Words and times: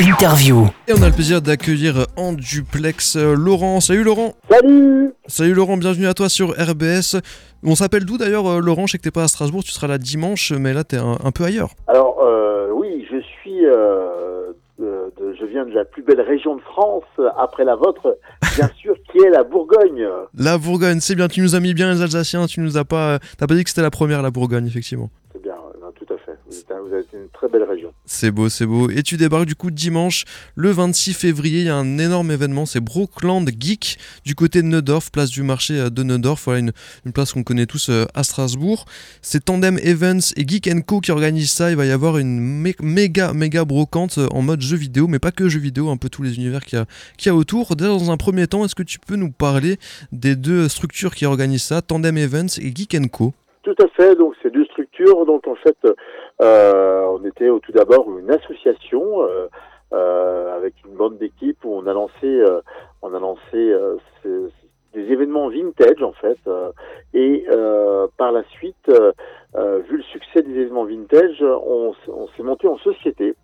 Interview. 0.00 0.66
Et 0.88 0.92
on 0.98 1.02
a 1.02 1.08
le 1.08 1.12
plaisir 1.12 1.42
d'accueillir 1.42 2.06
en 2.16 2.32
duplex 2.32 3.16
euh, 3.16 3.34
Laurent. 3.34 3.80
Salut 3.80 4.02
Laurent. 4.02 4.32
Salut 4.50 5.12
Salut 5.26 5.52
Laurent, 5.52 5.76
bienvenue 5.76 6.06
à 6.06 6.14
toi 6.14 6.30
sur 6.30 6.50
RBS. 6.58 7.16
On 7.62 7.74
s'appelle 7.74 8.06
d'où 8.06 8.16
d'ailleurs 8.16 8.46
euh, 8.50 8.60
Laurent? 8.60 8.86
Je 8.86 8.92
sais 8.92 8.98
que 8.98 9.02
t'es 9.02 9.10
pas 9.10 9.24
à 9.24 9.28
Strasbourg, 9.28 9.62
tu 9.62 9.72
seras 9.72 9.88
là 9.88 9.98
dimanche, 9.98 10.52
mais 10.52 10.72
là 10.72 10.84
t'es 10.84 10.96
un, 10.96 11.18
un 11.22 11.30
peu 11.32 11.44
ailleurs. 11.44 11.70
Alors 11.86 12.18
euh, 12.24 12.70
oui, 12.72 13.06
je 13.12 13.18
suis, 13.20 13.66
euh, 13.66 14.52
de- 14.78 15.12
de- 15.20 15.34
je 15.38 15.44
viens 15.44 15.66
de 15.66 15.72
la 15.72 15.84
plus 15.84 16.02
belle 16.02 16.22
région 16.22 16.56
de 16.56 16.62
France, 16.62 17.04
après 17.38 17.64
la 17.64 17.76
vôtre, 17.76 18.16
bien 18.56 18.70
sûr, 18.80 18.94
qui 19.12 19.18
est 19.18 19.30
la 19.30 19.44
Bourgogne. 19.44 20.06
La 20.34 20.56
Bourgogne, 20.56 21.00
c'est 21.00 21.14
bien, 21.14 21.28
tu 21.28 21.42
nous 21.42 21.54
as 21.54 21.60
mis 21.60 21.74
bien 21.74 21.92
les 21.92 22.00
Alsaciens, 22.00 22.46
tu 22.46 22.60
nous 22.60 22.78
as 22.78 22.84
pas... 22.86 23.18
T'as 23.36 23.46
pas 23.46 23.54
dit 23.54 23.64
que 23.64 23.68
c'était 23.70 23.82
la 23.82 23.90
première 23.90 24.22
la 24.22 24.30
Bourgogne, 24.30 24.66
effectivement. 24.66 25.10
Vous 26.50 26.94
êtes, 26.94 27.06
une 27.12 27.28
très 27.32 27.48
belle 27.48 27.62
région. 27.62 27.92
C'est 28.06 28.30
beau, 28.30 28.48
c'est 28.48 28.66
beau. 28.66 28.90
Et 28.90 29.02
tu 29.02 29.16
débarques 29.16 29.46
du 29.46 29.54
coup 29.54 29.70
dimanche, 29.70 30.24
le 30.56 30.70
26 30.70 31.14
février, 31.14 31.60
il 31.60 31.66
y 31.66 31.68
a 31.68 31.76
un 31.76 31.98
énorme 31.98 32.30
événement, 32.30 32.66
c'est 32.66 32.80
Brookland 32.80 33.46
Geek, 33.58 33.98
du 34.24 34.34
côté 34.34 34.62
de 34.62 34.66
Neudorf, 34.66 35.10
place 35.10 35.30
du 35.30 35.42
marché 35.42 35.78
euh, 35.78 35.90
de 35.90 36.02
Neudorf, 36.02 36.42
voilà 36.44 36.60
une, 36.60 36.72
une 37.06 37.12
place 37.12 37.32
qu'on 37.32 37.42
connaît 37.42 37.66
tous 37.66 37.88
euh, 37.90 38.04
à 38.14 38.22
Strasbourg. 38.24 38.84
C'est 39.22 39.44
Tandem 39.44 39.78
Events 39.78 40.32
et 40.36 40.46
Geek 40.46 40.68
Co 40.86 41.00
qui 41.00 41.12
organisent 41.12 41.52
ça, 41.52 41.70
il 41.70 41.76
va 41.76 41.86
y 41.86 41.90
avoir 41.92 42.18
une 42.18 42.40
mé- 42.64 42.76
méga, 42.82 43.32
méga 43.32 43.64
brocante 43.64 44.18
euh, 44.18 44.26
en 44.32 44.42
mode 44.42 44.60
jeu 44.60 44.76
vidéo, 44.76 45.06
mais 45.06 45.18
pas 45.18 45.32
que 45.32 45.48
jeu 45.48 45.60
vidéo, 45.60 45.90
un 45.90 45.96
peu 45.96 46.08
tous 46.08 46.22
les 46.22 46.36
univers 46.36 46.64
qu'il 46.64 46.78
y 46.78 46.82
a, 46.82 46.86
qu'il 47.16 47.30
y 47.30 47.30
a 47.30 47.34
autour. 47.34 47.76
Déjà 47.76 47.90
dans 47.90 48.10
un 48.10 48.16
premier 48.16 48.46
temps, 48.46 48.64
est-ce 48.64 48.74
que 48.74 48.82
tu 48.82 48.98
peux 48.98 49.16
nous 49.16 49.30
parler 49.30 49.78
des 50.12 50.36
deux 50.36 50.68
structures 50.68 51.14
qui 51.14 51.26
organisent 51.26 51.62
ça, 51.62 51.82
Tandem 51.82 52.16
Events 52.18 52.58
et 52.60 52.72
Geek 52.74 52.96
Co? 53.10 53.32
Tout 53.62 53.74
à 53.78 53.88
fait, 53.88 54.16
donc 54.16 54.32
c'est 54.42 54.50
deux 54.52 54.64
structures. 54.64 55.26
Donc 55.26 55.46
en 55.46 55.54
fait, 55.54 55.76
on 56.40 57.24
était 57.24 57.48
au 57.48 57.58
tout 57.60 57.72
d'abord 57.72 58.06
une 58.18 58.30
association 58.30 59.22
euh, 59.22 59.48
euh, 59.92 60.56
avec 60.56 60.74
une 60.86 60.94
bande 60.94 61.18
d'équipes 61.18 61.64
où 61.64 61.74
on 61.74 61.86
a 61.86 61.92
lancé, 61.92 62.12
euh, 62.24 62.60
on 63.02 63.12
a 63.14 63.18
lancé 63.18 63.40
euh, 63.54 63.96
des 64.94 65.12
événements 65.12 65.48
vintage 65.48 66.02
en 66.02 66.12
fait. 66.12 66.38
euh, 66.46 66.70
et 67.12 67.44
euh, 67.50 68.06
par 68.16 68.32
la 68.32 68.44
suite, 68.44 68.88
euh, 68.88 69.12
euh, 69.56 69.80
vu 69.88 69.96
le 69.96 70.02
succès 70.04 70.42
des 70.42 70.52
événements 70.52 70.84
vintage, 70.84 71.42
on, 71.42 71.92
s'est 72.36 72.42
monté 72.42 72.68
en 72.68 72.78
société. 72.78 73.34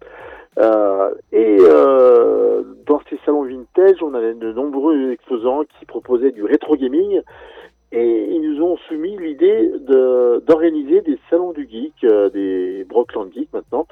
Euh, 0.59 1.11
et 1.33 1.57
euh, 1.61 2.63
dans 2.87 3.01
ces 3.11 3.19
salons 3.27 3.43
vintage, 3.43 4.03
on 4.03 4.15
avait 4.15 4.35
de 4.35 4.53
nombreux 4.53 5.11
exposants 5.11 5.65
qui 5.79 5.85
proposaient 5.85 6.31
du 6.33 6.45
rétro 6.45 6.77
gaming 6.77 7.21
et 7.93 8.35
ils 8.35 8.41
nous 8.41 8.63
ont 8.63 8.77
soumis 8.89 9.17
l'idée 9.17 9.71
d'organiser 10.47 11.03
des 11.03 11.19
salons 11.31 11.53
du 11.53 11.69
geek, 11.69 11.95
euh, 12.05 12.29
des 12.31 12.85
Brockland 12.85 13.33
Geek 13.33 13.53
maintenant. 13.53 13.87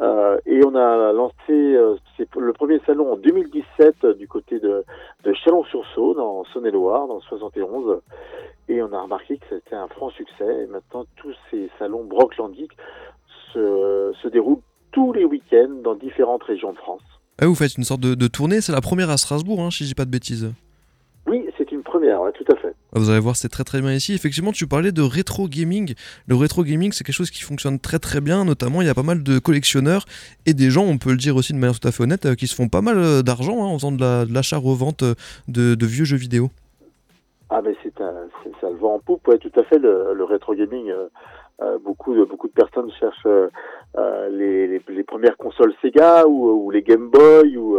Euh, 0.00 0.38
et 0.46 0.64
on 0.64 0.74
a 0.74 1.12
lancé 1.12 1.34
euh, 1.50 1.96
le 2.38 2.52
premier 2.52 2.80
salon 2.86 3.12
en 3.12 3.16
2017 3.16 3.96
euh, 4.04 4.14
du 4.14 4.28
côté 4.28 4.60
de, 4.60 4.84
de 5.24 5.32
Chalon-sur-Saône, 5.34 6.20
en 6.20 6.44
Saône-et-Loire, 6.52 7.06
dans 7.08 7.16
le 7.16 7.20
71. 7.22 8.00
Et 8.68 8.80
on 8.82 8.92
a 8.92 9.02
remarqué 9.02 9.36
que 9.36 9.46
c'était 9.50 9.74
un 9.74 9.88
franc 9.88 10.10
succès. 10.10 10.62
Et 10.62 10.66
maintenant, 10.66 11.04
tous 11.16 11.34
ces 11.50 11.68
salons 11.78 12.04
Brockland 12.04 12.54
Geek 12.54 12.70
se, 13.52 14.28
déroulent 14.28 14.62
tous 14.92 15.12
les 15.12 15.24
week-ends 15.24 15.82
dans 15.82 15.96
différentes 15.96 16.44
régions 16.44 16.72
de 16.72 16.78
France. 16.78 17.02
Ah, 17.38 17.46
Vous 17.46 17.54
faites 17.54 17.76
une 17.76 17.84
sorte 17.84 18.00
de, 18.00 18.26
tournée, 18.28 18.60
c'est 18.60 18.72
la 18.72 18.80
première 18.80 19.10
à 19.10 19.16
Strasbourg, 19.16 19.60
hein, 19.60 19.70
si 19.70 19.84
je 19.84 19.88
dis 19.88 19.94
pas 19.94 20.04
de 20.04 20.10
bêtises. 20.10 20.52
Oui, 22.00 22.06
c'est 22.06 22.12
une 22.12 22.16
première, 22.16 22.22
ouais, 22.22 22.32
tout 22.32 22.44
à 22.52 22.56
fait. 22.56 22.74
Ah, 22.94 22.98
Vous 22.98 23.10
allez 23.10 23.20
voir, 23.20 23.36
c'est 23.36 23.48
très 23.48 23.64
très 23.64 23.80
bien 23.80 23.92
ici. 23.92 24.14
Effectivement, 24.14 24.52
tu 24.52 24.66
parlais 24.66 24.92
de 24.92 25.02
rétro 25.02 25.48
gaming. 25.48 25.94
Le 26.26 26.34
rétro 26.34 26.64
gaming, 26.64 26.92
c'est 26.92 27.04
quelque 27.04 27.14
chose 27.14 27.30
qui 27.30 27.42
fonctionne 27.42 27.78
très 27.78 27.98
très 27.98 28.20
bien. 28.20 28.44
Notamment, 28.44 28.80
il 28.82 28.86
y 28.86 28.90
a 28.90 28.94
pas 28.94 29.02
mal 29.02 29.22
de 29.22 29.38
collectionneurs 29.38 30.04
et 30.46 30.54
des 30.54 30.70
gens, 30.70 30.84
on 30.84 30.98
peut 30.98 31.10
le 31.10 31.16
dire 31.16 31.36
aussi 31.36 31.52
de 31.52 31.58
manière 31.58 31.78
tout 31.78 31.86
à 31.88 31.92
fait 31.92 32.02
honnête, 32.02 32.26
euh, 32.26 32.34
qui 32.34 32.46
se 32.46 32.54
font 32.54 32.68
pas 32.68 32.80
mal 32.80 32.98
euh, 32.98 33.22
d'argent 33.22 33.62
hein, 33.62 33.66
en 33.68 33.74
faisant 33.78 33.92
de 33.92 34.00
la- 34.00 34.24
de 34.24 34.32
l'achat-revente 34.34 35.02
euh, 35.02 35.14
de, 35.48 35.74
de 35.74 35.86
vieux 35.86 36.04
jeux 36.04 36.16
vidéo. 36.16 36.50
Ah 37.50 37.60
mais 37.64 37.74
c'est 37.82 37.92
ça 37.98 38.70
le 38.70 38.76
vend 38.76 38.94
en 38.94 38.98
poupe, 39.00 39.26
ouais, 39.28 39.38
tout 39.38 39.50
à 39.58 39.64
fait. 39.64 39.78
Le, 39.78 40.14
le 40.14 40.24
rétro 40.24 40.54
gaming, 40.54 40.88
euh, 40.90 41.08
euh, 41.62 41.78
beaucoup 41.84 42.14
de 42.14 42.24
beaucoup 42.24 42.46
de 42.48 42.52
personnes 42.52 42.90
cherchent 42.98 43.26
euh, 43.26 43.48
euh, 43.98 44.28
les, 44.30 44.66
les, 44.68 44.82
les 44.88 45.02
premières 45.02 45.36
consoles 45.36 45.74
Sega 45.82 46.26
ou, 46.26 46.48
ou 46.66 46.70
les 46.70 46.82
Game 46.82 47.10
Boy 47.10 47.56
ou 47.56 47.78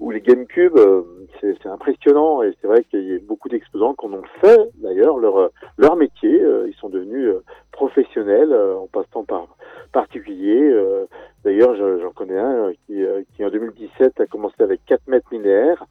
ou 0.00 0.10
les 0.10 0.20
GameCube. 0.20 0.76
C'est, 1.42 1.66
impressionnant 1.66 2.42
et 2.42 2.54
c'est 2.60 2.66
vrai 2.68 2.84
qu'il 2.84 3.02
y 3.12 3.14
a 3.14 3.18
beaucoup 3.26 3.48
d'exposants 3.50 3.94
qui 3.94 4.06
en 4.06 4.12
ont 4.14 4.22
fait 4.40 4.60
d'ailleurs 4.76 5.18
leur 5.18 5.50
leur 5.76 5.96
métier. 5.96 6.40
euh, 6.40 6.66
ils 6.68 6.74
sont 6.76 6.88
devenus 6.88 7.26
euh, 7.28 7.42
professionnels 7.72 8.52
euh, 8.52 8.76
en 8.76 8.86
passant 8.86 9.24
par 9.24 9.48
particulier. 9.92 10.72
D'ailleurs, 11.44 11.74
je- 11.76 12.00
j'en 12.00 12.12
connais 12.12 12.38
un 12.38 12.72
qui, 12.86 13.44
en 13.44 13.50
2017 13.50 14.20
a 14.20 14.26
commencé 14.26 14.54
avec 14.62 14.80
4 14.86 15.06
mètres 15.08 15.28
linéaires. 15.32 15.84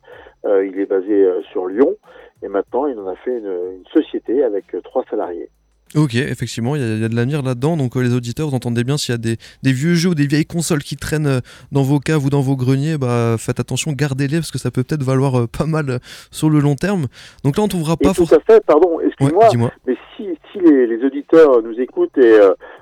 Il 0.46 0.80
est 0.80 0.88
basé 0.88 1.28
sur 1.52 1.68
Lyon. 1.68 1.96
Et 2.42 2.48
maintenant, 2.48 2.88
il 2.88 2.98
en 2.98 3.08
a 3.08 3.16
fait 3.18 3.38
une, 3.38 3.46
une 3.76 3.86
société 3.94 4.44
avec 4.44 4.66
trois 4.84 5.04
salariés. 5.10 5.50
Ok, 5.96 6.16
effectivement, 6.16 6.76
il 6.76 6.82
y, 6.82 7.02
y 7.02 7.04
a 7.04 7.10
de 7.10 7.16
l'avenir 7.16 7.42
là-dedans. 7.42 7.76
Donc, 7.76 7.98
euh, 7.98 8.02
les 8.02 8.14
auditeurs, 8.14 8.48
vous 8.48 8.56
entendez 8.56 8.84
bien 8.84 8.98
s'il 8.98 9.12
y 9.12 9.16
a 9.16 9.18
des, 9.18 9.38
des 9.62 9.74
vieux 9.74 9.94
jeux 9.96 10.10
ou 10.10 10.16
des 10.16 10.26
vieilles 10.26 10.46
consoles 10.46 10.84
qui 10.84 10.96
traînent 10.96 11.28
euh, 11.28 11.40
dans 11.72 11.84
vos 11.84 12.00
caves 12.00 12.26
ou 12.26 12.30
dans 12.30 12.40
vos 12.42 12.56
greniers, 12.56 12.98
bah, 12.98 13.36
faites 13.38 13.60
attention, 13.60 13.92
gardez-les 13.92 14.38
parce 14.38 14.52
que 14.52 14.58
ça 14.60 14.72
peut 14.72 14.84
peut-être 14.84 15.04
valoir 15.04 15.42
euh, 15.42 15.48
pas 15.48 15.66
mal 15.66 16.00
sur 16.32 16.50
le 16.50 16.60
long 16.60 16.76
terme. 16.76 17.08
Donc 17.44 17.58
là, 17.58 17.64
on 17.64 17.68
trouvera 17.68 17.98
pas 17.98 18.10
tout 18.10 18.26
forcément. 18.26 18.42
à 18.48 18.54
fait, 18.54 18.66
pardon, 18.66 19.00
excuse-moi, 19.02 19.50
mais 19.86 19.96
si, 20.16 20.30
si 20.52 20.60
les, 20.60 20.88
les 20.88 21.04
auditeurs 21.06 21.62
nous 21.62 21.78
écoutent 21.80 22.18
et 22.18 22.40
euh, 22.40 22.54
et 22.54 22.81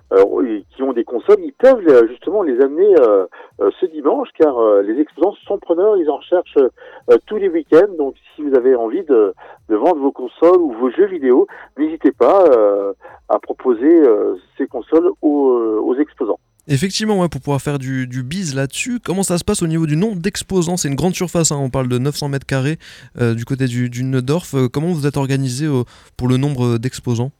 qui 0.75 0.83
ont 0.83 0.93
des 0.93 1.03
consoles, 1.03 1.39
ils 1.43 1.53
peuvent 1.53 1.87
euh, 1.87 2.07
justement 2.07 2.41
les 2.41 2.59
amener 2.61 2.95
euh, 2.99 3.25
euh, 3.61 3.69
ce 3.79 3.85
dimanche, 3.85 4.29
car 4.37 4.57
euh, 4.57 4.81
les 4.81 4.99
exposants 4.99 5.35
sont 5.45 5.59
preneurs, 5.59 5.97
ils 5.97 6.09
en 6.09 6.17
recherchent 6.17 6.57
euh, 6.57 7.17
tous 7.27 7.37
les 7.37 7.49
week-ends. 7.49 7.93
Donc, 7.97 8.15
si 8.35 8.41
vous 8.41 8.55
avez 8.55 8.75
envie 8.75 9.03
de, 9.03 9.33
de 9.69 9.75
vendre 9.75 9.99
vos 9.99 10.11
consoles 10.11 10.57
ou 10.59 10.71
vos 10.73 10.89
jeux 10.89 11.05
vidéo, 11.07 11.47
n'hésitez 11.77 12.11
pas 12.11 12.45
euh, 12.45 12.93
à 13.29 13.39
proposer 13.39 13.85
euh, 13.85 14.35
ces 14.57 14.67
consoles 14.67 15.11
aux, 15.21 15.51
euh, 15.51 15.79
aux 15.83 15.95
exposants. 15.95 16.39
Effectivement, 16.67 17.19
ouais, 17.19 17.29
pour 17.29 17.41
pouvoir 17.41 17.61
faire 17.61 17.79
du, 17.79 18.05
du 18.05 18.21
bise 18.21 18.53
là-dessus, 18.53 18.99
comment 19.03 19.23
ça 19.23 19.39
se 19.39 19.43
passe 19.43 19.63
au 19.63 19.67
niveau 19.67 19.87
du 19.87 19.95
nombre 19.95 20.21
d'exposants? 20.21 20.77
C'est 20.77 20.87
une 20.87 20.95
grande 20.95 21.15
surface, 21.15 21.51
hein, 21.51 21.57
on 21.59 21.71
parle 21.71 21.87
de 21.87 21.97
900 21.97 22.29
mètres 22.29 22.45
carrés 22.45 22.77
euh, 23.19 23.33
du 23.33 23.43
côté 23.43 23.65
du, 23.65 23.89
du 23.89 24.03
Neudorf. 24.03 24.53
Euh, 24.53 24.67
comment 24.71 24.91
vous 24.91 25.07
êtes 25.07 25.17
organisé 25.17 25.65
euh, 25.65 25.83
pour 26.15 26.27
le 26.27 26.37
nombre 26.37 26.77
d'exposants? 26.77 27.31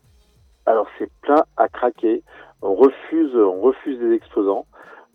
Alors 0.66 0.88
c'est 0.98 1.10
plein 1.22 1.44
à 1.58 1.68
craquer. 1.68 2.24
On 2.62 2.76
refuse, 2.76 3.36
on 3.36 3.62
refuse 3.62 4.00
des 4.00 4.14
exposants. 4.14 4.66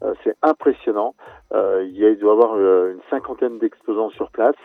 Euh, 0.02 0.12
c'est 0.22 0.36
impressionnant. 0.42 1.14
Euh, 1.52 1.86
il, 1.88 1.96
y 1.96 2.04
a, 2.04 2.10
il 2.10 2.18
doit 2.18 2.32
y 2.32 2.36
avoir 2.36 2.56
euh, 2.56 2.92
une 2.92 3.00
cinquantaine 3.10 3.58
d'exposants 3.58 4.10
sur 4.10 4.30
place 4.30 4.56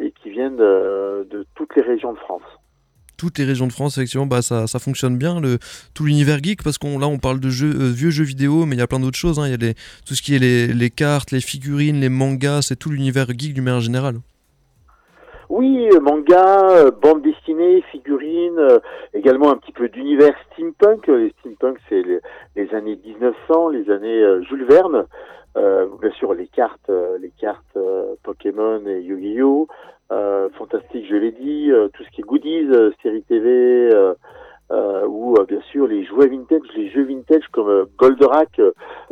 et 0.00 0.12
qui 0.22 0.30
viennent 0.30 0.56
de, 0.56 1.46
toutes 1.54 1.74
les 1.76 1.82
régions 1.82 2.12
de 2.12 2.18
France. 2.18 2.42
Toutes 3.16 3.38
les 3.38 3.44
régions 3.44 3.66
de 3.66 3.72
France, 3.72 3.96
effectivement, 3.96 4.26
bah, 4.26 4.42
ça, 4.42 4.66
fonctionne 4.78 5.16
bien, 5.16 5.40
tout 5.94 6.04
l'univers 6.04 6.38
geek, 6.42 6.62
parce 6.62 6.76
qu'on 6.76 6.98
là 6.98 7.06
on 7.06 7.18
parle 7.18 7.40
de 7.40 7.48
jeux, 7.48 7.70
vieux 7.70 8.10
jeux 8.10 8.24
vidéo, 8.24 8.66
mais 8.66 8.76
il 8.76 8.78
y 8.78 8.82
a 8.82 8.86
plein 8.86 9.00
d'autres 9.00 9.16
choses. 9.16 9.38
hein. 9.38 9.46
Il 9.46 9.50
y 9.52 9.54
a 9.54 9.56
les, 9.56 9.74
tout 10.06 10.14
ce 10.14 10.22
qui 10.22 10.34
est 10.34 10.38
les, 10.38 10.66
les 10.66 10.90
cartes, 10.90 11.30
les 11.30 11.40
figurines, 11.40 12.00
les 12.00 12.08
mangas, 12.08 12.62
c'est 12.62 12.76
tout 12.76 12.90
l'univers 12.90 13.26
geek 13.28 13.54
d'une 13.54 13.64
manière 13.64 13.80
générale. 13.80 14.16
Oui, 15.48 15.88
euh, 15.92 16.00
manga, 16.00 16.70
euh, 16.70 16.90
bande 16.90 17.22
dessinée, 17.22 17.80
figurines, 17.92 18.58
euh, 18.58 18.80
également 19.14 19.50
un 19.50 19.56
petit 19.56 19.72
peu 19.72 19.88
d'univers 19.88 20.34
steampunk. 20.52 21.06
Les 21.06 21.32
steampunk, 21.40 21.78
c'est 21.88 22.02
les, 22.56 22.74
années 22.74 22.98
1900, 23.04 23.68
les 23.68 23.90
années 23.90 24.22
euh, 24.22 24.42
Jules 24.42 24.64
Verne. 24.64 25.06
Euh, 25.56 25.86
bien 26.02 26.10
sûr, 26.10 26.34
les 26.34 26.48
cartes, 26.48 26.90
euh, 26.90 27.16
les 27.18 27.30
cartes 27.40 27.76
euh, 27.76 28.14
Pokémon 28.24 28.82
et 28.86 29.00
Yu-Gi-Oh, 29.00 29.68
euh, 30.12 30.48
fantastique, 30.58 31.06
je 31.08 31.16
l'ai 31.16 31.32
dit, 31.32 31.70
euh, 31.70 31.88
tout 31.94 32.02
ce 32.02 32.10
qui 32.10 32.20
est 32.20 32.24
goodies, 32.24 32.68
euh, 32.72 32.90
série 33.02 33.22
TV, 33.22 33.48
euh, 33.92 34.14
euh, 34.72 35.06
ou 35.06 35.36
euh, 35.38 35.44
bien 35.44 35.60
sûr 35.70 35.86
les 35.86 36.04
jouets 36.04 36.26
vintage, 36.26 36.60
les 36.76 36.90
jeux 36.90 37.04
vintage 37.04 37.46
comme 37.52 37.68
euh, 37.68 37.84
Goldorak, 37.96 38.60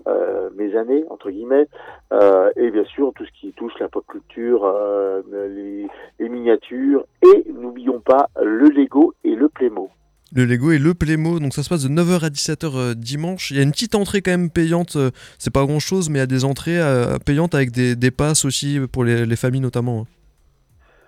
euh, 0.08 0.50
mes 0.56 0.76
années 0.76 1.04
entre 1.10 1.30
guillemets, 1.30 1.66
euh, 2.12 2.50
et 2.56 2.70
bien 2.70 2.84
sûr 2.84 3.12
tout 3.14 3.24
ce 3.24 3.30
qui 3.40 3.52
touche 3.52 3.72
la 3.80 3.88
pop 3.88 4.04
culture, 4.08 4.64
euh, 4.64 5.22
les, 5.30 5.86
les 6.18 6.28
miniatures, 6.28 7.04
et 7.22 7.44
n'oublions 7.52 8.00
pas 8.00 8.28
le 8.42 8.68
Lego 8.68 9.14
et 9.24 9.34
le 9.34 9.48
Playmo. 9.48 9.90
Le 10.34 10.44
Lego 10.46 10.72
et 10.72 10.78
le 10.78 10.94
Playmo, 10.94 11.38
donc 11.38 11.52
ça 11.52 11.62
se 11.62 11.68
passe 11.68 11.84
de 11.84 11.88
9h 11.88 12.24
à 12.24 12.28
17h 12.28 12.76
euh, 12.76 12.94
dimanche. 12.94 13.50
Il 13.50 13.56
y 13.56 13.60
a 13.60 13.62
une 13.62 13.70
petite 13.70 13.94
entrée 13.94 14.20
quand 14.20 14.32
même 14.32 14.50
payante, 14.50 14.96
c'est 15.38 15.52
pas 15.52 15.64
grand 15.64 15.78
chose, 15.78 16.10
mais 16.10 16.18
il 16.18 16.22
y 16.22 16.24
a 16.24 16.26
des 16.26 16.44
entrées 16.44 16.80
payantes 17.24 17.54
avec 17.54 17.70
des, 17.70 17.94
des 17.94 18.10
passes 18.10 18.44
aussi 18.44 18.80
pour 18.92 19.04
les, 19.04 19.26
les 19.26 19.36
familles 19.36 19.60
notamment. 19.60 20.00
hein. 20.00 20.04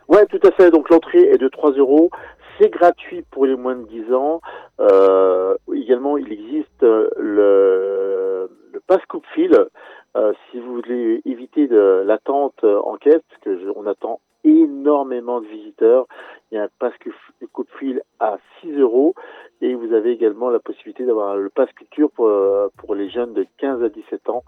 Ouais, 0.08 0.24
tout 0.26 0.40
à 0.46 0.52
fait. 0.52 0.70
Donc 0.70 0.88
l'entrée 0.90 1.22
est 1.22 1.38
de 1.38 1.48
3 1.48 1.72
euros. 1.72 2.10
C'est 2.60 2.70
gratuit 2.70 3.24
pour 3.30 3.44
les 3.46 3.56
moins 3.56 3.74
de 3.74 3.86
10 3.88 4.14
ans. 4.14 4.40
Euh, 4.80 5.54
également, 5.74 6.16
il 6.16 6.32
existe 6.32 6.82
euh, 6.84 7.10
le, 8.76 8.80
le 8.80 8.80
passe 8.86 9.04
coup 9.06 9.20
de 9.20 9.26
fil. 9.34 9.52
Euh, 10.16 10.32
si 10.50 10.60
vous 10.60 10.74
voulez 10.76 11.22
éviter 11.24 11.66
de 11.66 12.02
l'attente 12.06 12.64
euh, 12.64 12.80
en 12.80 12.96
caisse, 12.96 13.22
parce 13.28 13.40
que 13.42 13.72
on 13.76 13.86
attend 13.86 14.20
énormément 14.44 15.40
de 15.40 15.46
visiteurs, 15.46 16.06
il 16.50 16.54
y 16.54 16.58
a 16.58 16.64
un 16.64 16.68
passe 16.78 16.94
coup 16.98 17.10
coup 17.52 17.64
de 17.64 17.70
fil 17.78 18.02
à 18.20 18.38
6 18.60 18.78
euros. 18.78 19.14
Et 19.60 19.74
vous 19.74 19.92
avez 19.92 20.12
également 20.12 20.50
la 20.50 20.60
possibilité 20.60 21.04
d'avoir 21.04 21.36
le 21.36 21.50
pass 21.50 21.70
culture 21.72 22.10
pour, 22.10 22.30
pour 22.76 22.94
les 22.94 23.08
jeunes 23.10 23.34
de 23.34 23.46
15 23.58 23.82
à 23.82 23.88
17 23.88 24.28
ans 24.28 24.44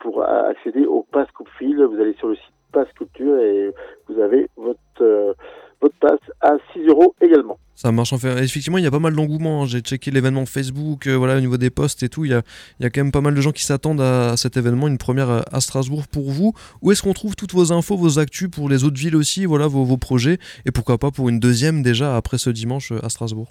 pour 0.00 0.22
accéder 0.22 0.84
au 0.84 1.02
pass 1.02 1.30
coupe 1.30 1.48
fil. 1.58 1.82
Vous 1.82 2.00
allez 2.00 2.12
sur 2.14 2.28
le 2.28 2.36
site 2.36 2.61
pass 2.72 2.88
culture 2.96 3.38
et 3.38 3.72
vous 4.08 4.20
avez 4.20 4.48
votre 4.56 5.36
votre 5.82 5.96
passe 5.96 6.20
à 6.40 6.56
6 6.72 6.86
euros 6.86 7.14
également. 7.20 7.58
Ça 7.74 7.90
marche 7.90 8.12
en 8.12 8.18
fait. 8.18 8.42
Effectivement, 8.42 8.78
il 8.78 8.84
y 8.84 8.86
a 8.86 8.90
pas 8.90 9.00
mal 9.00 9.14
d'engouement. 9.14 9.62
Hein. 9.62 9.66
J'ai 9.66 9.80
checké 9.80 10.10
l'événement 10.10 10.46
Facebook, 10.46 11.06
euh, 11.06 11.16
voilà, 11.16 11.36
au 11.36 11.40
niveau 11.40 11.56
des 11.56 11.70
posts 11.70 12.02
et 12.04 12.08
tout. 12.08 12.24
Il 12.24 12.30
y 12.30 12.34
a, 12.34 12.42
il 12.78 12.84
y 12.84 12.86
a 12.86 12.90
quand 12.90 13.02
même 13.02 13.12
pas 13.12 13.20
mal 13.20 13.34
de 13.34 13.40
gens 13.40 13.50
qui 13.50 13.64
s'attendent 13.64 14.00
à, 14.00 14.36
cet 14.36 14.56
événement, 14.56 14.86
une 14.88 14.98
première 14.98 15.30
euh, 15.30 15.40
à 15.50 15.60
Strasbourg 15.60 16.04
pour 16.06 16.30
vous. 16.30 16.52
Où 16.80 16.92
est-ce 16.92 17.02
qu'on 17.02 17.12
trouve 17.12 17.34
toutes 17.34 17.52
vos 17.52 17.72
infos, 17.72 17.96
vos 17.96 18.18
actus 18.18 18.48
pour 18.48 18.68
les 18.68 18.84
autres 18.84 18.98
villes 18.98 19.16
aussi, 19.16 19.44
voilà, 19.44 19.66
vos, 19.66 19.84
vos 19.84 19.96
projets 19.96 20.38
et 20.64 20.70
pourquoi 20.70 20.98
pas 20.98 21.10
pour 21.10 21.28
une 21.28 21.40
deuxième 21.40 21.82
déjà 21.82 22.16
après 22.16 22.38
ce 22.38 22.50
dimanche 22.50 22.92
euh, 22.92 23.04
à 23.04 23.08
Strasbourg? 23.08 23.48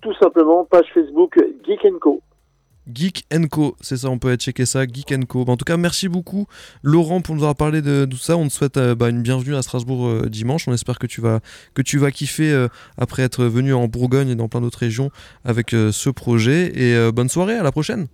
Tout 0.00 0.14
simplement, 0.14 0.64
page 0.64 0.86
Facebook 0.94 1.36
Geek 1.66 1.80
Co. 2.00 2.20
Geek 2.92 3.26
Co, 3.50 3.76
c'est 3.80 3.96
ça, 3.96 4.10
on 4.10 4.18
peut 4.18 4.34
checker 4.36 4.66
ça, 4.66 4.84
Geek 4.86 5.26
Co. 5.26 5.44
En 5.48 5.56
tout 5.56 5.64
cas, 5.64 5.76
merci 5.76 6.08
beaucoup 6.08 6.46
Laurent 6.82 7.20
pour 7.20 7.34
nous 7.34 7.42
avoir 7.42 7.56
parlé 7.56 7.80
de, 7.80 8.04
tout 8.04 8.16
ça. 8.16 8.36
On 8.36 8.46
te 8.46 8.52
souhaite 8.52 8.76
euh, 8.76 8.94
bah, 8.94 9.08
une 9.08 9.22
bienvenue 9.22 9.54
à 9.54 9.62
Strasbourg 9.62 10.06
euh, 10.06 10.28
dimanche. 10.28 10.68
On 10.68 10.72
espère 10.72 10.98
que 10.98 11.06
tu 11.06 11.20
vas, 11.20 11.40
que 11.74 11.82
tu 11.82 11.98
vas 11.98 12.10
kiffer 12.10 12.52
euh, 12.52 12.68
après 12.98 13.22
être 13.22 13.44
venu 13.44 13.72
en 13.72 13.88
Bourgogne 13.88 14.28
et 14.28 14.34
dans 14.34 14.48
plein 14.48 14.60
d'autres 14.60 14.78
régions 14.78 15.10
avec 15.44 15.70
ce 15.70 16.10
projet. 16.10 16.72
Et 16.74 17.12
bonne 17.12 17.28
soirée, 17.28 17.56
à 17.56 17.62
la 17.62 17.72
prochaine. 17.72 18.06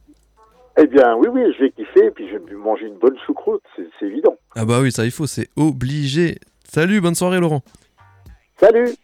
Eh 0.78 0.86
bien, 0.86 1.14
oui, 1.16 1.28
oui, 1.32 1.42
je 1.58 1.64
vais 1.64 1.70
kiffer 1.70 2.06
et 2.06 2.10
puis 2.10 2.28
je 2.28 2.36
vais 2.36 2.54
manger 2.54 2.86
une 2.86 2.98
bonne 2.98 3.16
choucroute, 3.26 3.62
c'est 3.76 4.06
évident. 4.06 4.36
Ah 4.54 4.64
bah 4.64 4.80
oui, 4.80 4.92
ça 4.92 5.04
il 5.04 5.10
faut, 5.10 5.26
c'est 5.26 5.48
obligé. 5.56 6.38
Salut, 6.64 7.00
bonne 7.00 7.14
soirée 7.14 7.40
Laurent. 7.40 7.62
Salut 8.58 8.94